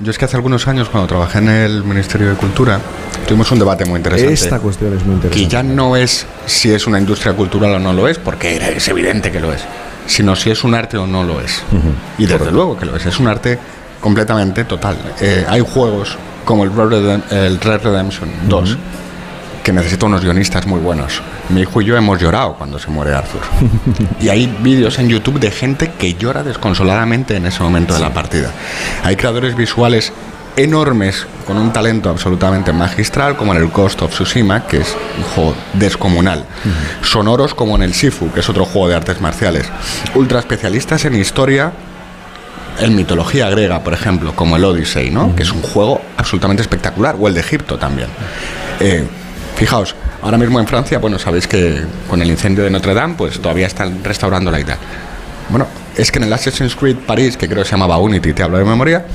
yo 0.00 0.10
es 0.10 0.18
que 0.18 0.24
hace 0.24 0.36
algunos 0.36 0.66
años, 0.66 0.88
cuando 0.88 1.06
trabajé 1.06 1.38
en 1.38 1.48
el 1.48 1.84
Ministerio 1.84 2.30
de 2.30 2.36
Cultura, 2.36 2.80
tuvimos 3.26 3.50
un 3.52 3.58
debate 3.58 3.84
muy 3.84 3.98
interesante. 3.98 4.34
Esta 4.34 4.58
cuestión 4.58 4.94
es 4.94 5.04
muy 5.04 5.14
interesante. 5.16 5.44
Que 5.44 5.48
ya 5.48 5.62
no 5.62 5.96
es 5.96 6.26
si 6.46 6.72
es 6.72 6.86
una 6.86 6.98
industria 6.98 7.32
cultural 7.34 7.74
o 7.74 7.78
no 7.78 7.92
lo 7.92 8.08
es, 8.08 8.18
porque 8.18 8.56
es 8.76 8.88
evidente 8.88 9.30
que 9.30 9.40
lo 9.40 9.52
es, 9.52 9.62
sino 10.06 10.34
si 10.34 10.50
es 10.50 10.64
un 10.64 10.74
arte 10.74 10.96
o 10.96 11.06
no 11.06 11.22
lo 11.22 11.40
es. 11.40 11.62
Y 12.18 12.26
desde 12.26 12.50
luego 12.50 12.76
que 12.76 12.86
lo 12.86 12.96
es, 12.96 13.06
es 13.06 13.18
un 13.20 13.28
arte 13.28 13.58
completamente 14.00 14.64
total. 14.64 14.96
Eh, 15.20 15.46
hay 15.48 15.60
juegos 15.60 16.18
como 16.44 16.64
el 16.64 16.74
Red, 16.74 17.82
Redemption 17.82 18.28
2 18.48 18.78
que 19.64 19.72
necesita 19.72 20.04
unos 20.04 20.22
guionistas 20.22 20.66
muy 20.66 20.78
buenos. 20.78 21.22
Mi 21.48 21.62
hijo 21.62 21.80
y 21.80 21.86
yo 21.86 21.96
hemos 21.96 22.20
llorado 22.20 22.54
cuando 22.54 22.78
se 22.78 22.90
muere 22.90 23.14
Arthur. 23.14 23.40
y 24.20 24.28
hay 24.28 24.46
vídeos 24.60 24.98
en 24.98 25.08
YouTube 25.08 25.40
de 25.40 25.50
gente 25.50 25.90
que 25.98 26.14
llora 26.14 26.42
desconsoladamente 26.42 27.34
en 27.34 27.46
ese 27.46 27.62
momento 27.62 27.94
de 27.94 28.00
la 28.00 28.12
partida. 28.12 28.50
Hay 29.02 29.16
creadores 29.16 29.56
visuales 29.56 30.12
enormes 30.56 31.26
con 31.46 31.56
un 31.56 31.72
talento 31.72 32.10
absolutamente 32.10 32.74
magistral 32.74 33.36
como 33.36 33.52
en 33.54 33.62
el 33.62 33.68
Ghost 33.68 34.02
of 34.02 34.12
Tsushima 34.12 34.66
que 34.66 34.82
es 34.82 34.94
un 35.18 35.24
juego 35.24 35.54
descomunal 35.72 36.44
sonoros 37.02 37.54
como 37.54 37.74
en 37.74 37.82
el 37.82 37.92
Sifu 37.92 38.30
que 38.30 38.38
es 38.38 38.48
otro 38.48 38.64
juego 38.64 38.86
de 38.86 38.94
artes 38.94 39.20
marciales 39.20 39.66
ultra 40.14 40.38
especialistas 40.38 41.06
en 41.06 41.16
historia 41.16 41.72
en 42.78 42.94
mitología 42.94 43.50
griega 43.50 43.80
por 43.82 43.94
ejemplo 43.94 44.36
como 44.36 44.54
el 44.54 44.64
Odyssey 44.64 45.10
¿no? 45.10 45.34
que 45.34 45.42
es 45.42 45.50
un 45.50 45.60
juego 45.60 46.00
absolutamente 46.16 46.62
espectacular 46.62 47.16
o 47.18 47.26
el 47.26 47.34
de 47.34 47.40
Egipto 47.40 47.76
también 47.76 48.06
eh, 48.78 49.08
Fijaos, 49.56 49.94
ahora 50.22 50.36
mismo 50.36 50.58
en 50.58 50.66
Francia, 50.66 50.98
bueno, 50.98 51.18
sabéis 51.18 51.46
que 51.46 51.82
con 52.08 52.20
el 52.20 52.28
incendio 52.28 52.64
de 52.64 52.70
Notre 52.70 52.92
Dame, 52.92 53.14
pues 53.16 53.40
todavía 53.40 53.66
están 53.66 54.02
restaurando 54.02 54.50
la 54.50 54.60
idea. 54.60 54.78
Bueno, 55.48 55.66
es 55.96 56.10
que 56.10 56.18
en 56.18 56.24
el 56.24 56.32
Assassin's 56.32 56.74
Creed 56.74 56.96
París, 56.96 57.36
que 57.36 57.46
creo 57.46 57.62
que 57.62 57.68
se 57.68 57.72
llamaba 57.72 57.98
Unity, 57.98 58.32
te 58.32 58.42
hablo 58.42 58.58
de 58.58 58.64
memoria, 58.64 59.06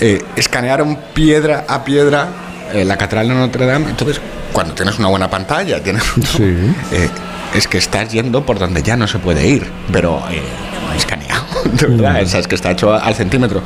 eh, 0.00 0.22
escanearon 0.34 0.98
piedra 1.14 1.64
a 1.68 1.84
piedra 1.84 2.28
eh, 2.72 2.84
la 2.84 2.96
catedral 2.96 3.28
de 3.28 3.34
Notre 3.34 3.66
Dame. 3.66 3.90
Entonces, 3.90 4.20
cuando 4.52 4.74
tienes 4.74 4.98
una 4.98 5.08
buena 5.08 5.30
pantalla, 5.30 5.80
tienes 5.82 6.02
eh, 6.90 7.08
es 7.54 7.68
que 7.68 7.78
estás 7.78 8.10
yendo 8.10 8.44
por 8.44 8.58
donde 8.58 8.82
ya 8.82 8.96
no 8.96 9.06
se 9.06 9.18
puede 9.18 9.46
ir, 9.46 9.70
pero 9.92 10.22
escaneado, 10.96 11.44
de 11.72 11.86
verdad, 11.86 12.20
es 12.20 12.48
que 12.48 12.56
está 12.56 12.72
hecho 12.72 12.92
al 12.92 13.14
centímetro. 13.14 13.62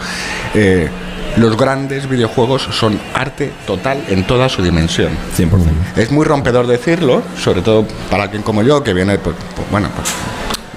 Los 1.36 1.56
grandes 1.56 2.08
videojuegos 2.08 2.68
son 2.72 3.00
arte 3.14 3.52
total 3.66 4.04
en 4.08 4.26
toda 4.26 4.48
su 4.50 4.62
dimensión. 4.62 5.12
100%. 5.36 5.48
Es 5.96 6.10
muy 6.10 6.26
rompedor 6.26 6.66
decirlo, 6.66 7.22
sobre 7.42 7.62
todo 7.62 7.86
para 8.10 8.24
alguien 8.24 8.42
como 8.42 8.62
yo, 8.62 8.82
que 8.82 8.92
viene, 8.92 9.16
pues, 9.18 9.34
pues, 9.56 9.70
bueno, 9.70 9.88
pues, 9.96 10.08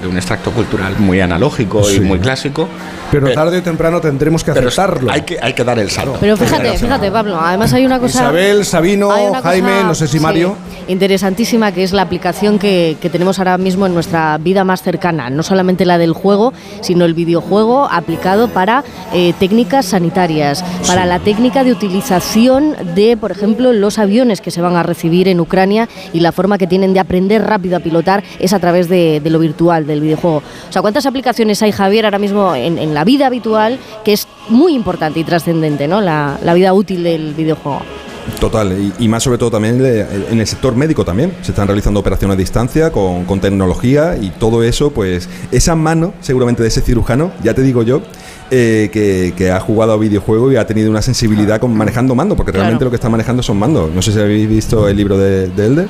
de 0.02 0.08
un 0.08 0.18
extracto 0.18 0.52
cultural 0.52 0.96
muy 1.00 1.22
analógico 1.22 1.90
y 1.90 2.00
muy 2.00 2.20
clásico. 2.20 2.68
Pero 3.12 3.32
tarde 3.34 3.60
o 3.60 3.64
temprano 3.64 4.02
tendremos 4.02 4.44
que 4.44 4.52
aceptarlo. 4.52 5.12
Hay 5.12 5.22
que, 5.22 5.38
hay 5.42 5.54
que 5.54 5.64
dar 5.64 5.80
el 5.80 5.90
salto. 5.90 6.18
Pero 6.20 6.36
fíjate, 6.36 6.78
fíjate, 6.78 7.12
Pablo, 7.12 7.40
además 7.40 7.72
hay 7.74 7.86
una 7.86 8.00
cosa... 8.00 8.24
Isabel, 8.24 8.66
Sabino, 8.66 9.10
Jaime, 9.42 9.84
no 9.84 9.96
sé 9.96 10.08
si 10.08 10.20
Mario... 10.20 10.56
interesantísima, 10.88 11.72
que 11.72 11.84
es 11.84 11.94
la 11.94 12.02
aplicación 12.02 12.60
que, 12.60 12.98
que, 13.00 13.10
tenemos 13.10 13.40
ahora 13.40 13.58
mismo 13.58 13.86
en 13.86 13.94
nuestra 13.94 14.38
vida 14.38 14.64
más 14.64 14.82
cercana. 14.82 15.30
No 15.30 15.44
solamente 15.44 15.86
la 15.86 15.98
del 15.98 16.14
juego, 16.14 16.52
sino 16.82 17.06
el 17.06 17.14
videojuego 17.14 17.88
aplicado 17.90 18.50
para 18.50 18.84
eh, 19.14 19.34
técnicas 19.40 19.86
sanitarias, 19.86 20.64
para 20.88 21.06
la 21.06 21.20
técnica 21.20 21.64
de 21.64 21.72
utilización 21.72 22.76
de, 22.96 23.18
por 23.18 23.32
ejemplo, 23.32 23.74
los 23.74 24.00
aviones 24.00 24.42
que 24.42 24.52
se 24.52 24.62
van 24.62 24.76
a 24.76 24.84
recibir 24.84 25.28
en 25.28 25.40
Ucrania 25.40 25.88
y 26.14 26.20
la 26.20 26.32
forma 26.32 26.58
que 26.58 26.68
tienen 26.68 26.94
de 26.94 27.00
aprender 27.00 27.44
rápido 27.44 27.78
a 27.78 27.80
pilotar 27.80 28.24
es 28.40 28.54
a 28.54 28.60
través 28.60 28.90
de, 28.90 29.22
lo 29.26 29.40
virtual, 29.40 29.85
del 29.86 30.02
videojuego. 30.02 30.38
O 30.38 30.72
sea, 30.72 30.82
¿cuántas 30.82 31.06
aplicaciones 31.06 31.62
hay, 31.62 31.72
Javier, 31.72 32.06
ahora 32.06 32.20
mismo 32.20 32.56
en, 32.56 32.78
en 32.78 32.94
la 32.94 33.04
vida 33.04 33.28
habitual, 33.28 33.80
que 34.04 34.14
es 34.14 34.28
muy 34.50 34.74
importante 34.74 35.20
y 35.20 35.24
trascendente, 35.24 35.88
¿no? 35.88 36.02
La, 36.02 36.38
vida 36.54 36.74
útil 36.74 37.04
del 37.04 37.34
videojuego. 37.34 37.82
Total, 38.40 38.76
y, 38.98 39.08
más 39.08 39.22
sobre 39.22 39.38
todo 39.38 39.52
también 39.52 39.86
en 39.86 40.40
el 40.40 40.48
sector 40.48 40.76
médico 40.76 41.06
también. 41.06 41.34
Se 41.42 41.52
están 41.52 41.68
realizando 41.68 42.00
operaciones 42.00 42.36
a 42.36 42.38
distancia 42.38 42.92
con, 42.92 43.26
con, 43.26 43.40
tecnología 43.40 44.18
y 44.20 44.32
todo 44.32 44.64
eso, 44.64 44.92
pues 44.92 45.30
esa 45.52 45.76
mano 45.76 46.14
seguramente 46.22 46.64
de 46.64 46.70
ese 46.70 46.82
cirujano, 46.82 47.32
ya 47.44 47.54
te 47.54 47.62
digo 47.62 47.84
yo, 47.84 48.02
eh, 48.50 48.90
que, 48.92 49.34
que 49.38 49.52
ha 49.52 49.60
jugado 49.60 49.94
a 49.94 49.98
videojuegos 49.98 50.54
y 50.54 50.56
ha 50.56 50.66
tenido 50.66 50.90
una 50.90 51.04
sensibilidad 51.04 51.60
con 51.60 51.76
manejando 51.76 52.16
mando, 52.16 52.36
porque 52.36 52.52
realmente 52.52 52.78
Claro. 52.78 52.86
lo 52.86 52.92
que 52.92 52.96
está 52.96 53.10
manejando 53.10 53.44
son 53.44 53.58
mandos. 53.58 53.92
No 53.94 54.02
sé 54.02 54.12
si 54.12 54.20
habéis 54.20 54.50
visto 54.50 54.88
el 54.88 54.98
libro 54.98 55.18
de, 55.18 55.50
de 55.50 55.66
Elder. 55.66 55.88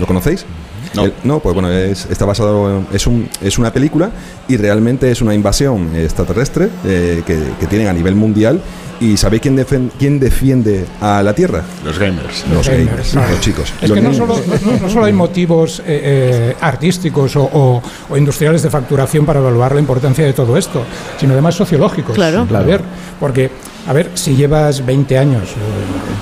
¿Lo 0.00 0.06
conocéis? 0.06 0.44
No. 0.94 1.04
El- 1.04 1.12
no, 1.24 1.40
pues 1.40 1.54
bueno, 1.54 1.70
es, 1.70 2.06
está 2.10 2.24
basado 2.24 2.78
en- 2.78 2.86
es, 2.92 3.06
un, 3.06 3.28
es 3.42 3.58
una 3.58 3.72
película 3.72 4.10
y 4.48 4.56
realmente 4.56 5.10
es 5.10 5.20
una 5.22 5.34
invasión 5.34 5.94
extraterrestre 5.96 6.68
eh, 6.84 7.22
que, 7.26 7.38
que 7.58 7.66
tienen 7.66 7.88
a 7.88 7.92
nivel 7.92 8.14
mundial. 8.14 8.60
¿Y 9.00 9.16
sabéis 9.16 9.42
quién, 9.42 9.56
defen- 9.58 9.90
quién 9.98 10.20
defiende 10.20 10.86
a 11.00 11.20
la 11.22 11.34
Tierra? 11.34 11.62
Los 11.84 11.98
gamers. 11.98 12.44
Los 12.48 12.66
gamers, 12.68 12.86
gamers, 12.90 13.10
claro. 13.10 13.30
los 13.32 13.40
chicos. 13.40 13.72
Es 13.82 13.88
Los 13.88 13.98
que 13.98 14.00
no 14.04 14.14
solo, 14.14 14.36
no- 14.64 14.78
no 14.80 14.88
solo 14.88 15.04
hay 15.06 15.12
motivos 15.12 15.80
eh, 15.80 15.82
eh, 15.86 16.56
artísticos 16.60 17.34
o, 17.34 17.42
o- 17.42 17.82
o 18.08 18.16
industriales 18.16 18.62
de 18.62 18.70
facturación 18.70 19.26
para 19.26 19.40
evaluar 19.40 19.74
la 19.74 19.80
importancia 19.80 20.24
de 20.24 20.32
todo 20.32 20.56
esto, 20.56 20.84
sino 21.18 21.32
además 21.32 21.56
sociológicos. 21.56 22.14
Claro. 22.14 22.46
A 22.54 22.60
ver, 22.62 22.80
porque, 23.18 23.50
a 23.88 23.92
ver, 23.92 24.10
si 24.14 24.36
llevas 24.36 24.86
20 24.86 25.18
años 25.18 25.42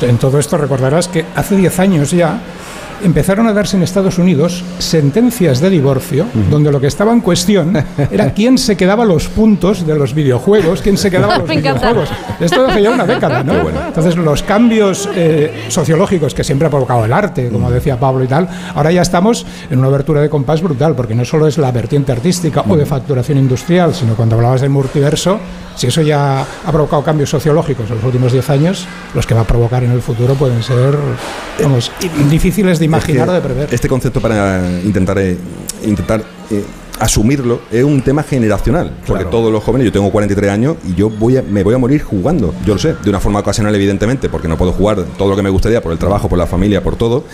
eh, 0.00 0.08
en 0.08 0.16
todo 0.16 0.38
esto, 0.38 0.56
recordarás 0.56 1.08
que 1.08 1.26
hace 1.36 1.56
10 1.56 1.78
años 1.78 2.10
ya 2.10 2.40
empezaron 3.02 3.46
a 3.46 3.52
darse 3.52 3.76
en 3.76 3.82
Estados 3.82 4.18
Unidos 4.18 4.64
sentencias 4.78 5.60
de 5.60 5.70
divorcio 5.70 6.26
donde 6.50 6.70
lo 6.70 6.80
que 6.80 6.86
estaba 6.86 7.12
en 7.12 7.20
cuestión 7.20 7.76
era 8.10 8.32
quién 8.32 8.58
se 8.58 8.76
quedaba 8.76 9.04
los 9.04 9.28
puntos 9.28 9.86
de 9.86 9.94
los 9.94 10.14
videojuegos, 10.14 10.82
quién 10.82 10.96
se 10.96 11.10
quedaba 11.10 11.38
los 11.38 11.48
videojuegos. 11.48 12.08
Esto 12.40 12.66
hace 12.66 12.82
ya 12.82 12.90
una 12.90 13.06
década, 13.06 13.42
¿no? 13.42 13.62
Bueno. 13.62 13.80
Entonces, 13.86 14.16
los 14.16 14.42
cambios 14.42 15.08
eh, 15.14 15.64
sociológicos 15.68 16.34
que 16.34 16.44
siempre 16.44 16.66
ha 16.68 16.70
provocado 16.70 17.04
el 17.04 17.12
arte, 17.12 17.48
como 17.50 17.70
decía 17.70 17.98
Pablo 17.98 18.24
y 18.24 18.28
tal, 18.28 18.48
ahora 18.74 18.90
ya 18.92 19.02
estamos 19.02 19.46
en 19.70 19.78
una 19.78 19.88
abertura 19.88 20.20
de 20.20 20.28
compás 20.28 20.62
brutal, 20.62 20.94
porque 20.94 21.14
no 21.14 21.24
solo 21.24 21.46
es 21.46 21.58
la 21.58 21.70
vertiente 21.70 22.12
artística 22.12 22.64
o 22.68 22.76
de 22.76 22.86
facturación 22.86 23.38
industrial, 23.38 23.94
sino 23.94 24.14
cuando 24.14 24.36
hablabas 24.36 24.60
del 24.60 24.70
multiverso, 24.70 25.38
si 25.76 25.86
eso 25.86 26.02
ya 26.02 26.42
ha 26.42 26.72
provocado 26.72 27.02
cambios 27.02 27.30
sociológicos 27.30 27.88
en 27.90 27.96
los 27.96 28.04
últimos 28.04 28.32
10 28.32 28.50
años, 28.50 28.86
los 29.14 29.26
que 29.26 29.34
va 29.34 29.42
a 29.42 29.46
provocar 29.46 29.84
en 29.84 29.92
el 29.92 30.02
futuro 30.02 30.34
pueden 30.34 30.62
ser 30.62 30.96
vamos, 31.62 31.90
difíciles 32.30 32.78
de 32.78 32.84
imaginar 32.98 33.28
o 33.28 33.32
de 33.32 33.40
prever. 33.40 33.74
Este 33.74 33.88
concepto 33.88 34.20
para 34.20 34.62
intentar, 34.84 35.18
eh, 35.18 35.36
intentar 35.84 36.22
eh, 36.50 36.64
asumirlo 36.98 37.62
es 37.70 37.84
un 37.84 38.02
tema 38.02 38.22
generacional. 38.22 38.92
Porque 39.06 39.24
todos 39.24 39.52
los 39.52 39.62
jóvenes, 39.62 39.86
yo 39.86 39.92
tengo 39.92 40.10
43 40.10 40.50
años 40.50 40.76
y 40.88 40.94
yo 40.94 41.10
voy 41.10 41.36
a, 41.36 41.42
me 41.42 41.62
voy 41.62 41.74
a 41.74 41.78
morir 41.78 42.02
jugando. 42.02 42.54
Yo 42.64 42.74
lo 42.74 42.78
sé, 42.78 42.94
de 43.02 43.10
una 43.10 43.20
forma 43.20 43.40
ocasional, 43.40 43.74
evidentemente, 43.74 44.28
porque 44.28 44.48
no 44.48 44.56
puedo 44.56 44.72
jugar 44.72 45.04
todo 45.18 45.30
lo 45.30 45.36
que 45.36 45.42
me 45.42 45.50
gustaría 45.50 45.82
por 45.82 45.92
el 45.92 45.98
trabajo, 45.98 46.28
por 46.28 46.38
la 46.38 46.46
familia, 46.46 46.82
por 46.82 46.96
todo. 46.96 47.24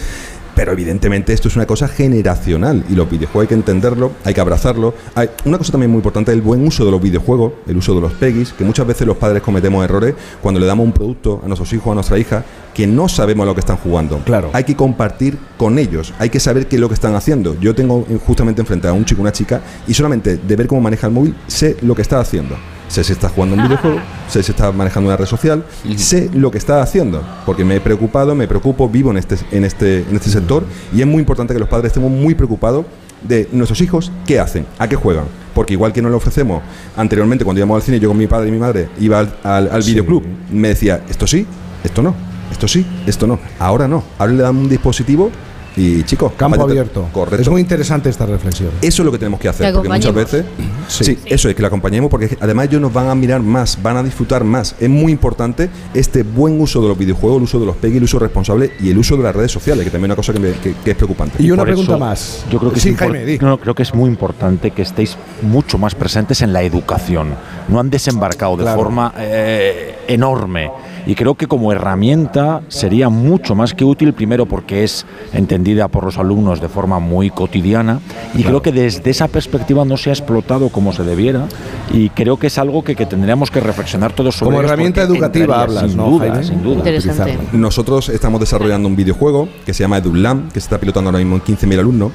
Pero 0.55 0.73
evidentemente 0.73 1.33
esto 1.33 1.47
es 1.47 1.55
una 1.55 1.67
cosa 1.67 1.87
generacional 1.87 2.83
y 2.89 2.95
los 2.97 3.09
videojuegos 3.09 3.43
hay 3.43 3.47
que 3.47 3.55
entenderlo, 3.55 4.11
hay 4.25 4.35
que 4.35 4.41
abrazarlo. 4.41 4.93
Hay 5.15 5.31
una 5.45 5.57
cosa 5.57 5.71
también 5.71 5.89
muy 5.89 5.99
importante 5.99 6.33
es 6.33 6.37
el 6.37 6.43
buen 6.43 6.67
uso 6.67 6.85
de 6.85 6.91
los 6.91 7.01
videojuegos, 7.01 7.53
el 7.69 7.77
uso 7.77 7.95
de 7.95 8.01
los 8.01 8.13
PEGIs, 8.15 8.55
que 8.55 8.65
muchas 8.65 8.85
veces 8.85 9.07
los 9.07 9.17
padres 9.17 9.41
cometemos 9.41 9.85
errores 9.85 10.17
cuando 10.43 10.59
le 10.59 10.67
damos 10.67 10.85
un 10.85 10.93
producto 10.93 11.41
a 11.45 11.47
nuestros 11.47 11.73
hijos, 11.75 11.93
a 11.93 11.95
nuestra 11.95 12.19
hija, 12.19 12.45
que 12.79 12.87
no 12.87 13.09
sabemos 13.09 13.45
lo 13.45 13.55
que 13.55 13.61
están 13.61 13.77
jugando. 13.77 14.21
Claro. 14.25 14.51
Hay 14.53 14.63
que 14.63 14.77
compartir 14.77 15.37
con 15.57 15.81
ellos, 15.81 16.15
hay 16.21 16.31
que 16.31 16.39
saber 16.39 16.69
qué 16.69 16.77
es 16.77 16.81
lo 16.81 16.87
que 16.87 16.95
están 16.95 17.17
haciendo. 17.17 17.59
Yo 17.61 17.75
tengo 17.75 18.07
justamente 18.25 18.61
enfrente 18.61 18.87
a 18.87 18.93
un 18.93 19.05
chico, 19.05 19.21
una 19.21 19.33
chica, 19.33 19.61
y 19.89 19.95
solamente 19.95 20.37
de 20.37 20.55
ver 20.57 20.69
cómo 20.69 20.81
maneja 20.81 21.09
el 21.09 21.13
móvil, 21.13 21.35
sé 21.49 21.77
lo 21.83 21.97
que 21.97 22.03
está 22.03 22.21
haciendo. 22.21 22.55
Sé 22.87 23.03
si 23.03 23.13
está 23.15 23.29
jugando 23.31 23.57
un 23.57 23.65
videojuego, 23.65 23.99
sé 24.29 24.45
si 24.45 24.53
está 24.53 24.71
manejando 24.71 25.09
una 25.11 25.17
red 25.17 25.27
social, 25.27 25.65
sé 25.97 26.31
lo 26.33 26.53
que 26.53 26.59
está 26.59 26.81
haciendo, 26.81 27.21
porque 27.45 27.65
me 27.65 27.75
he 27.75 27.81
preocupado, 27.81 28.37
me 28.37 28.47
preocupo, 28.47 28.89
vivo 28.89 29.11
en 29.11 29.17
este, 29.17 29.35
en 29.51 29.65
este, 29.65 30.05
en 30.09 30.15
este 30.15 30.31
sector, 30.31 30.63
y 30.95 31.01
es 31.01 31.07
muy 31.09 31.19
importante 31.19 31.53
que 31.55 31.59
los 31.59 31.69
padres 31.69 31.89
estemos 31.89 32.13
muy 32.13 32.37
preocupados 32.37 32.87
de 33.27 33.49
nuestros 33.51 33.81
hijos, 33.81 34.13
qué 34.25 34.39
hacen, 34.39 34.65
a 34.79 34.87
qué 34.89 34.95
juegan. 34.95 35.25
Porque 35.53 35.73
igual 35.73 35.93
que 35.93 36.01
no 36.01 36.11
le 36.11 36.15
ofrecemos 36.15 36.63
anteriormente, 36.97 37.45
cuando 37.45 37.59
íbamos 37.59 37.75
al 37.75 37.83
cine, 37.83 37.99
yo 37.99 38.09
con 38.09 38.17
mi 38.17 38.29
padre 38.29 38.51
y 38.51 38.53
mi 38.53 38.59
madre 38.61 38.89
iba 39.01 39.19
al, 39.19 39.35
al, 39.43 39.69
al 39.73 39.83
Sí. 39.83 39.91
videoclub, 39.91 40.23
me 40.53 40.69
decía, 40.69 41.03
esto 41.11 41.27
sí, 41.27 41.45
esto 41.83 42.01
no, 42.03 42.15
esto 42.51 42.67
sí, 42.69 42.85
esto 43.07 43.27
no. 43.27 43.39
Ahora 43.59 43.87
no. 43.89 44.03
Ahora 44.19 44.33
le 44.33 44.43
dan 44.43 44.57
un 44.57 44.69
dispositivo 44.69 45.31
y, 45.77 46.03
chicos, 46.03 46.33
Campo 46.37 46.61
abierto. 46.61 47.09
Correcto. 47.13 47.41
Es 47.41 47.49
muy 47.49 47.61
interesante 47.61 48.09
esta 48.11 48.27
reflexión. 48.27 48.71
Eso 48.83 49.03
es 49.03 49.07
lo 49.07 49.13
que 49.13 49.19
tenemos 49.19 49.39
que 49.39 49.49
hacer, 49.49 49.69
Que 49.69 49.73
porque 49.75 49.89
muchas 49.89 50.13
veces. 50.13 50.45
Sí. 50.89 51.05
Sí. 51.05 51.19
eso 51.27 51.49
es, 51.49 51.55
que 51.55 51.61
lo 51.63 51.69
acompañemos, 51.69 52.11
porque 52.11 52.37
además 52.41 52.67
ellos 52.67 52.81
nos 52.81 52.93
van 52.93 53.09
a 53.09 53.15
mirar 53.15 53.43
más, 53.43 53.79
van 53.81 53.97
a 53.97 54.03
disfrutar 54.03 54.43
más. 54.43 54.75
Es 54.81 54.89
muy 54.89 55.13
importante 55.13 55.71
este 55.95 56.25
buen 56.25 56.61
uso 56.61 56.83
de 56.83 56.89
los 56.89 56.99
videojuegos, 56.99 57.37
el 57.37 57.43
uso 57.45 57.61
de 57.61 57.67
los 57.67 57.77
PEGI, 57.77 57.99
el 57.99 58.03
uso 58.03 58.19
responsable 58.19 58.73
y 58.81 58.91
el 58.91 58.99
uso 58.99 59.17
de 59.17 59.23
las 59.23 59.37
redes 59.37 59.53
sociales, 59.53 59.85
que 59.85 59.91
también 59.93 60.11
es 60.11 60.15
una 60.15 60.17
cosa 60.17 60.33
que, 60.33 60.41
me- 60.41 60.53
que- 60.55 60.75
que 60.85 60.91
es 60.91 60.97
preocupante. 60.97 61.41
Y 61.41 61.53
una 61.53 61.61
Por 61.63 61.69
pregunta 61.69 61.93
eso, 61.93 61.99
más. 62.01 62.45
Yo 62.51 62.59
creo 62.59 62.73
que 62.73 62.81
sí, 62.81 62.89
es 62.89 62.97
Jaime, 62.97 63.25
di. 63.25 63.39
no, 63.39 63.47
no, 63.49 63.59
creo 63.61 63.75
que 63.77 63.85
es 63.85 63.95
muy 63.95 64.09
importante 64.11 64.73
que 64.73 64.83
estéis 64.83 65.17
mucho 65.43 65.79
más 65.79 65.95
presentes 65.95 66.43
en 66.43 66.53
la 66.53 66.63
educación. 66.63 67.35
No 67.69 67.79
han 67.79 67.89
desembarcado 67.91 68.57
de 68.57 68.65
Claro. 68.65 68.81
forma 68.83 69.13
eh, 69.17 69.97
enorme. 70.09 70.73
Y 71.09 71.15
creo 71.15 71.37
que 71.37 71.47
como 71.47 71.73
herramienta 71.73 72.61
sería 72.69 73.09
mucho 73.09 73.55
más 73.55 73.73
que 73.73 73.83
útil, 73.83 74.13
primero 74.13 74.45
porque 74.45 74.85
es 74.85 75.07
entendida 75.33 75.89
por 75.89 76.05
los 76.05 76.19
alumnos 76.19 76.61
de 76.61 76.69
forma 76.69 76.99
muy 76.99 77.31
cotidiana 77.31 78.01
y 78.35 78.43
creo 78.43 78.61
que 78.61 78.73
desde 78.73 79.09
esa 79.09 79.27
perspectiva 79.27 79.87
no 79.87 79.97
se 79.97 80.11
ha 80.11 80.13
explotado 80.13 80.69
como 80.69 80.93
se 80.93 81.05
debiera 81.05 81.47
y 81.93 82.11
creo 82.11 82.39
que 82.39 82.49
es 82.49 82.59
algo 82.59 82.83
que, 82.85 82.95
que 82.95 83.07
tendríamos 83.07 83.51
que 83.51 83.61
reflexionar 83.61 84.13
todos 84.13 84.37
sobre 84.37 84.57
Como 84.57 84.61
herramienta 84.67 85.03
educativa 85.03 85.63
hablas, 85.63 85.89
sin 85.89 85.97
¿no, 85.97 86.11
duda, 86.11 86.29
Jaime? 86.29 86.45
sin 86.45 86.63
duda. 86.63 86.77
Interesante. 86.79 87.39
Nosotros 87.53 88.09
estamos 88.09 88.41
desarrollando 88.41 88.89
un 88.89 88.97
videojuego 88.97 89.49
que 89.65 89.73
se 89.75 89.83
llama 89.85 89.99
EduLam, 89.99 90.49
que 90.49 90.61
se 90.61 90.67
está 90.67 90.79
pilotando 90.79 91.09
ahora 91.11 91.19
mismo 91.19 91.37
en 91.37 91.43
15.000 91.43 91.79
alumnos, 91.79 92.13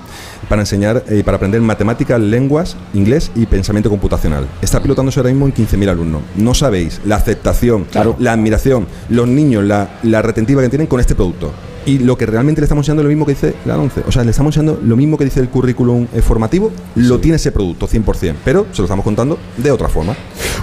para 0.50 0.62
enseñar, 0.62 1.04
eh, 1.10 1.24
para 1.24 1.38
aprender 1.38 1.62
matemáticas, 1.62 2.20
lenguas, 2.20 2.76
inglés 2.94 3.32
y 3.36 3.46
pensamiento 3.46 3.90
computacional. 3.90 4.46
Está 4.62 4.82
pilotándose 4.82 5.20
ahora 5.20 5.30
mismo 5.32 5.46
en 5.48 5.54
15.000 5.54 5.90
alumnos. 5.90 6.22
No 6.36 6.54
sabéis 6.54 7.02
la 7.06 7.16
aceptación, 7.16 7.86
Claro. 7.86 8.16
la 8.20 8.34
admiración, 8.34 8.88
los 9.10 9.28
niños, 9.28 9.64
la, 9.64 9.90
la 10.04 10.22
retentiva 10.22 10.62
que 10.62 10.70
tienen 10.70 10.88
con 10.88 11.00
este 11.00 11.16
producto. 11.16 11.52
Y 11.86 12.00
lo 12.00 12.18
que 12.18 12.26
realmente 12.26 12.62
le 12.62 12.66
estamos 12.66 12.84
enseñando 12.84 13.02
es 13.02 13.06
lo 13.06 13.10
mismo 13.10 13.26
que 13.26 13.34
dice 13.34 13.56
la 13.66 13.78
11. 13.78 14.04
O 14.08 14.12
sea, 14.12 14.24
le 14.24 14.32
estamos 14.32 14.56
enseñando 14.56 14.82
lo 14.84 14.96
mismo 14.96 15.18
que 15.18 15.26
dice 15.26 15.40
el 15.40 15.50
currículum 15.50 16.08
eh, 16.14 16.22
formativo, 16.22 16.72
lo 16.96 17.20
tiene 17.20 17.36
ese 17.36 17.52
producto 17.52 17.88
100%, 17.88 18.36
pero 18.44 18.68
se 18.72 18.80
lo 18.80 18.86
estamos 18.86 19.04
contando 19.04 19.38
de 19.58 19.72
otra 19.72 19.90
forma. 19.90 20.16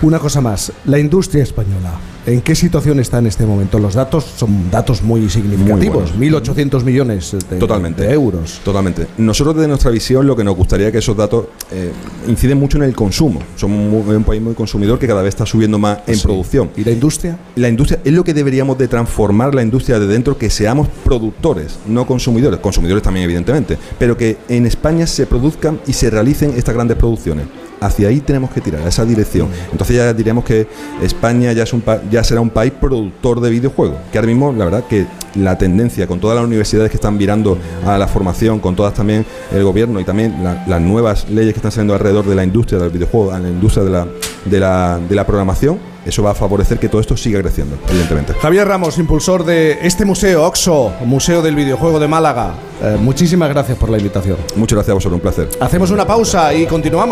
Una 0.03 0.19
cosa 0.19 0.41
más, 0.41 0.73
la 0.87 0.99
industria 0.99 1.43
española, 1.43 1.93
¿en 2.33 2.41
qué 2.43 2.55
situación 2.55 3.01
está 3.01 3.19
en 3.19 3.27
este 3.27 3.45
momento? 3.47 3.79
Los 3.79 3.95
datos 3.95 4.25
son 4.37 4.71
datos 4.71 5.03
muy 5.03 5.29
significativos, 5.29 6.15
Muy 6.17 6.29
1.800 6.31 6.83
millones 6.85 7.37
de, 7.49 7.57
Totalmente. 7.59 8.03
de 8.03 8.13
euros. 8.13 8.61
Totalmente. 8.65 9.07
Nosotros 9.19 9.57
desde 9.57 9.69
nuestra 9.69 9.91
visión 9.91 10.27
lo 10.27 10.37
que 10.37 10.45
nos 10.45 10.57
gustaría 10.57 10.87
es 10.87 10.93
que 10.93 10.99
esos 10.99 11.17
datos 11.17 11.47
eh, 11.71 11.91
inciden 12.29 12.59
mucho 12.59 12.77
en 12.79 12.85
el 12.85 12.95
consumo. 12.95 13.41
Somos 13.57 14.07
un 14.07 14.25
país 14.25 14.41
muy 14.43 14.55
consumidor 14.55 14.99
que 14.99 15.07
cada 15.07 15.23
vez 15.23 15.31
está 15.31 15.47
subiendo 15.47 15.79
más 15.79 15.99
en 16.07 16.17
Sí. 16.17 16.23
producción. 16.23 16.71
¿Y 16.77 16.85
la 16.85 16.91
industria? 16.93 17.39
La 17.57 17.69
industria 17.69 18.01
es 18.05 18.13
lo 18.13 18.25
que 18.25 18.35
deberíamos 18.35 18.77
de 18.79 18.89
transformar 18.89 19.55
la 19.55 19.63
industria 19.63 19.99
de 19.99 20.07
dentro, 20.07 20.37
que 20.39 20.51
seamos 20.51 20.89
productores, 21.05 21.79
no 21.87 22.07
consumidores. 22.07 22.61
Consumidores 22.61 23.03
también, 23.03 23.25
evidentemente. 23.25 23.79
Pero 23.99 24.17
que 24.17 24.39
en 24.49 24.67
España 24.67 25.07
se 25.07 25.27
produzcan 25.27 25.81
y 25.87 25.93
se 25.93 26.11
realicen 26.11 26.53
estas 26.57 26.75
grandes 26.75 26.97
producciones. 26.97 27.47
Hacia 27.81 28.09
ahí 28.09 28.21
tenemos 28.21 28.51
que 28.51 28.61
tirar, 28.61 28.83
a 28.83 28.89
esa 28.89 29.05
dirección. 29.05 29.49
Entonces 29.73 29.97
ya 29.97 30.13
diríamos 30.13 30.45
que 30.45 30.67
España 31.03 31.53
ya, 31.53 31.63
es 31.63 31.73
un 31.73 31.81
pa- 31.81 32.01
ya 32.11 32.23
será 32.23 32.41
un 32.41 32.51
país 32.51 32.73
productor 32.79 33.41
de 33.41 33.51
videojuegos. 33.51 33.97
Que 34.13 34.19
ahora 34.19 34.27
mismo, 34.29 34.53
la 34.53 34.65
verdad, 34.67 34.85
que 34.89 35.07
la 35.35 35.57
tendencia 35.57 36.07
con 36.07 36.21
todas 36.21 36.37
las 36.37 36.45
universidades 36.45 36.91
que 36.91 36.97
están 36.97 37.17
virando 37.17 37.57
a 37.87 37.97
la 37.99 38.07
formación, 38.09 38.59
con 38.59 38.75
todas 38.77 38.95
también 38.95 39.25
el 39.53 39.63
gobierno 39.65 40.01
y 40.01 40.05
también 40.05 40.43
la- 40.45 40.65
las 40.67 40.81
nuevas 40.81 41.29
leyes 41.31 41.55
que 41.55 41.59
están 41.59 41.73
saliendo 41.73 41.95
alrededor 41.95 42.27
de 42.27 42.35
la 42.35 42.45
industria 42.45 42.79
del 42.81 42.91
videojuego, 42.91 43.33
a 43.33 43.39
la 43.39 43.49
industria 43.49 43.85
de 43.85 43.91
la, 43.91 44.07
de 44.45 44.61
la, 44.61 44.99
de 45.09 45.15
la 45.15 45.27
programación, 45.27 45.79
eso 46.05 46.23
va 46.23 46.31
a 46.31 46.35
favorecer 46.35 46.79
que 46.79 46.89
todo 46.89 47.01
esto 47.01 47.15
siga 47.17 47.41
creciendo, 47.43 47.77
evidentemente. 47.91 48.33
Javier 48.41 48.67
Ramos, 48.67 48.97
impulsor 48.99 49.45
de 49.45 49.79
este 49.83 50.07
museo, 50.07 50.45
OXO, 50.47 50.93
Museo 51.05 51.43
del 51.43 51.55
Videojuego 51.55 52.01
de 52.01 52.09
Málaga. 52.09 52.55
Eh, 52.83 52.97
muchísimas 52.99 53.51
gracias 53.51 53.77
por 53.77 53.91
la 53.91 53.99
invitación. 53.99 54.39
Muchas 54.57 54.77
gracias 54.77 54.93
a 54.93 54.95
vosotros, 54.95 55.17
un 55.17 55.21
placer. 55.21 55.49
Hacemos 55.61 55.91
una 55.91 56.07
pausa 56.07 56.55
y 56.55 56.65
continuamos. 56.67 57.09